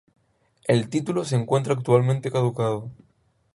[0.63, 2.89] El título se encuentra actualmente caducado.